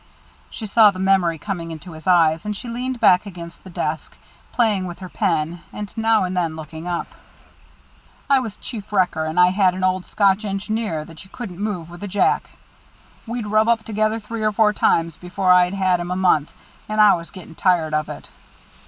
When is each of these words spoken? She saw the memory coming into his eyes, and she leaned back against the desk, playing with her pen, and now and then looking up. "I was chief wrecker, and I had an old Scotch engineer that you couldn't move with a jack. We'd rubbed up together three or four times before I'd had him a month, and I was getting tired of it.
She 0.49 0.65
saw 0.65 0.89
the 0.89 0.97
memory 0.97 1.37
coming 1.37 1.69
into 1.69 1.91
his 1.91 2.07
eyes, 2.07 2.43
and 2.43 2.57
she 2.57 2.67
leaned 2.67 2.99
back 2.99 3.27
against 3.27 3.63
the 3.63 3.69
desk, 3.69 4.17
playing 4.51 4.87
with 4.87 4.97
her 4.97 5.09
pen, 5.09 5.61
and 5.71 5.95
now 5.95 6.23
and 6.23 6.35
then 6.35 6.55
looking 6.55 6.87
up. 6.87 7.05
"I 8.27 8.39
was 8.39 8.55
chief 8.55 8.91
wrecker, 8.91 9.25
and 9.25 9.39
I 9.39 9.51
had 9.51 9.75
an 9.75 9.83
old 9.83 10.07
Scotch 10.07 10.43
engineer 10.43 11.05
that 11.05 11.23
you 11.23 11.29
couldn't 11.29 11.59
move 11.59 11.91
with 11.91 12.01
a 12.01 12.07
jack. 12.07 12.49
We'd 13.27 13.45
rubbed 13.45 13.69
up 13.69 13.83
together 13.85 14.19
three 14.19 14.41
or 14.41 14.51
four 14.51 14.73
times 14.73 15.17
before 15.17 15.51
I'd 15.51 15.75
had 15.75 15.99
him 15.99 16.09
a 16.09 16.15
month, 16.15 16.51
and 16.89 16.99
I 16.99 17.13
was 17.13 17.29
getting 17.29 17.53
tired 17.53 17.93
of 17.93 18.09
it. 18.09 18.31